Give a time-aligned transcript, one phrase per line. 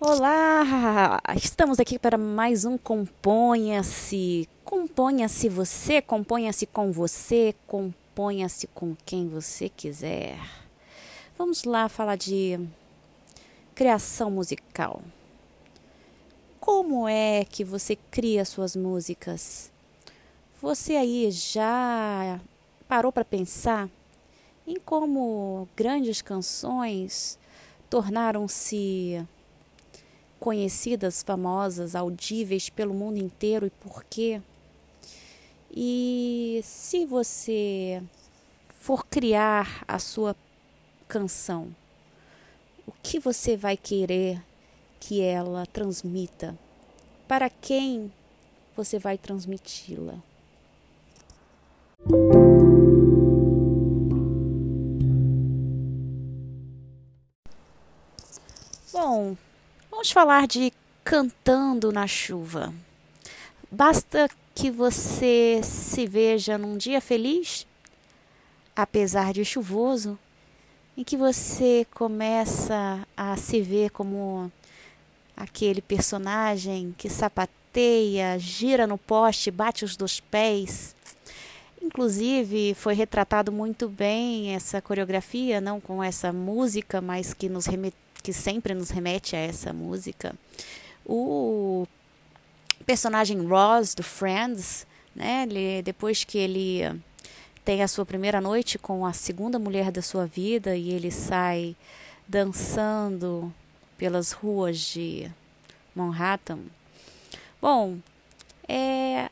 [0.00, 1.20] Olá!
[1.34, 4.48] Estamos aqui para mais um Componha-se.
[4.64, 10.38] Componha-se você, componha-se com você, componha-se com quem você quiser.
[11.36, 12.60] Vamos lá falar de
[13.74, 15.02] criação musical.
[16.60, 19.72] Como é que você cria suas músicas?
[20.62, 22.40] Você aí já
[22.86, 23.90] parou para pensar
[24.64, 27.36] em como grandes canções
[27.90, 29.26] tornaram-se
[30.38, 34.40] conhecidas, famosas, audíveis pelo mundo inteiro e por quê?
[35.70, 38.02] E se você
[38.80, 40.34] for criar a sua
[41.06, 41.74] canção,
[42.86, 44.42] o que você vai querer
[44.98, 46.58] que ela transmita?
[47.26, 48.12] Para quem
[48.74, 50.14] você vai transmiti-la?
[58.92, 59.36] Bom,
[59.98, 62.72] vamos falar de cantando na chuva.
[63.68, 67.66] Basta que você se veja num dia feliz,
[68.76, 70.16] apesar de chuvoso,
[70.96, 74.52] em que você começa a se ver como
[75.36, 80.94] aquele personagem que sapateia, gira no poste, bate os dois pés.
[81.82, 87.96] Inclusive, foi retratado muito bem essa coreografia, não com essa música, mas que nos remete
[88.22, 90.34] que sempre nos remete a essa música.
[91.04, 91.86] O
[92.84, 95.46] personagem Ross do Friends, né?
[95.48, 96.82] Ele, depois que ele
[97.64, 101.76] tem a sua primeira noite com a segunda mulher da sua vida e ele sai
[102.26, 103.52] dançando
[103.98, 105.30] pelas ruas de
[105.94, 106.60] Manhattan.
[107.60, 107.98] Bom,
[108.68, 109.28] é,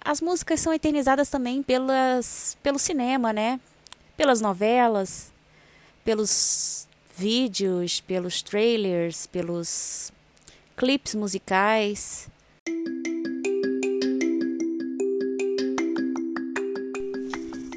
[0.00, 3.60] as músicas são eternizadas também pelas, pelo cinema, né?
[4.16, 5.32] Pelas novelas,
[6.04, 6.85] pelos
[7.16, 10.12] vídeos, pelos trailers, pelos
[10.76, 12.28] clipes musicais.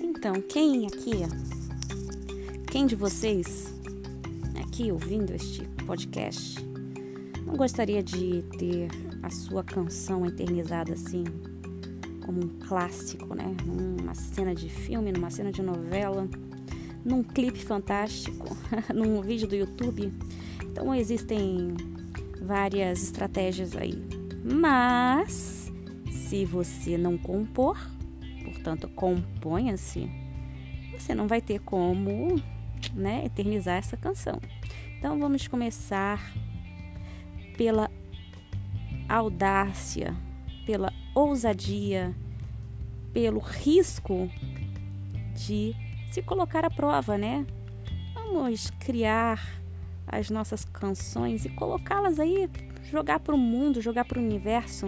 [0.04, 1.22] Então, quem aqui,
[2.70, 3.74] quem de vocês
[4.62, 6.60] aqui ouvindo este podcast
[7.46, 8.90] não gostaria de ter
[9.24, 11.24] a sua canção eternizada assim,
[12.26, 13.56] como um clássico, né?
[13.66, 16.28] Numa cena de filme, numa cena de novela?
[17.04, 18.56] Num clipe fantástico,
[18.94, 20.14] num vídeo do YouTube.
[20.64, 21.76] Então existem
[22.42, 24.04] várias estratégias aí.
[24.44, 25.72] Mas
[26.12, 27.78] se você não compor,
[28.44, 30.10] portanto, componha-se,
[30.98, 32.42] você não vai ter como,
[32.94, 34.40] né, eternizar essa canção.
[34.98, 36.34] Então vamos começar
[37.58, 37.90] pela
[39.08, 40.16] audácia,
[40.66, 42.16] pela ousadia,
[43.12, 44.30] pelo risco
[45.36, 45.76] de
[46.12, 47.46] se colocar à prova, né?
[48.14, 49.60] Vamos criar
[50.08, 52.50] as nossas canções e colocá-las aí,
[52.90, 54.88] jogar para o mundo, jogar para o universo.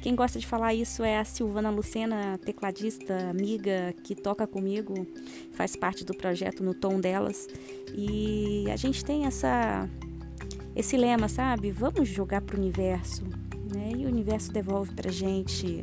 [0.00, 5.06] Quem gosta de falar isso é a Silvana Lucena, tecladista, amiga que toca comigo,
[5.52, 7.48] faz parte do projeto No Tom Delas.
[7.92, 9.88] E a gente tem essa
[10.74, 11.70] esse lema, sabe?
[11.72, 13.24] Vamos jogar para o universo,
[13.74, 13.92] né?
[13.96, 15.82] E o universo devolve para gente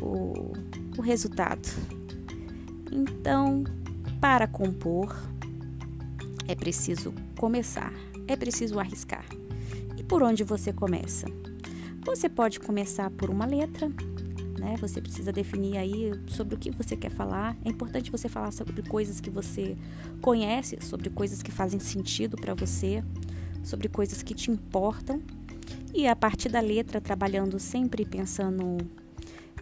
[0.00, 0.52] o,
[0.98, 1.68] o resultado.
[2.90, 3.64] Então,
[4.22, 5.20] para compor,
[6.46, 7.92] é preciso começar,
[8.28, 9.24] é preciso arriscar.
[9.96, 11.26] E por onde você começa?
[12.06, 13.88] Você pode começar por uma letra,
[14.60, 14.76] né?
[14.80, 17.56] Você precisa definir aí sobre o que você quer falar.
[17.64, 19.76] É importante você falar sobre coisas que você
[20.20, 23.02] conhece, sobre coisas que fazem sentido para você,
[23.64, 25.20] sobre coisas que te importam.
[25.92, 28.78] E a partir da letra, trabalhando sempre pensando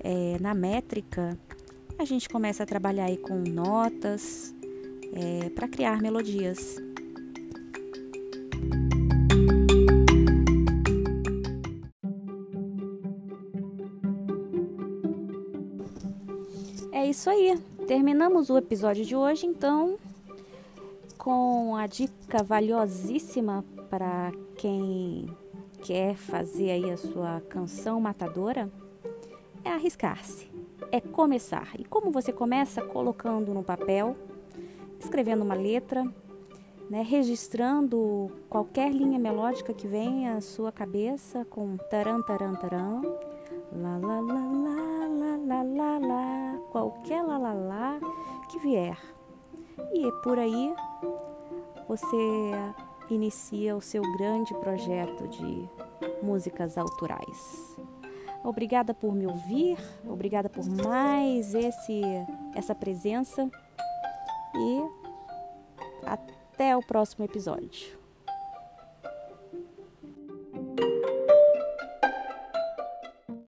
[0.04, 1.38] é, na métrica,
[2.00, 4.54] a gente começa a trabalhar aí com notas
[5.12, 6.76] é, para criar melodias.
[16.90, 17.60] É isso aí.
[17.86, 19.98] Terminamos o episódio de hoje, então,
[21.18, 25.28] com a dica valiosíssima para quem
[25.82, 28.70] quer fazer aí a sua canção matadora,
[29.62, 30.49] é arriscar-se
[30.92, 31.68] é começar.
[31.78, 32.82] E como você começa?
[32.82, 34.16] Colocando no papel,
[34.98, 36.04] escrevendo uma letra,
[36.88, 43.00] né, registrando qualquer linha melódica que venha à sua cabeça com taran, taran, taran,
[43.72, 48.00] lá, lá, lá, lá, lá, lá, lá, lá, qualquer lá, lá, lá
[48.50, 48.98] que vier.
[49.92, 50.74] E por aí
[51.88, 52.16] você
[53.08, 55.68] inicia o seu grande projeto de
[56.22, 57.79] músicas autorais.
[58.42, 62.02] Obrigada por me ouvir, obrigada por mais esse
[62.54, 63.50] essa presença
[64.56, 67.99] e até o próximo episódio.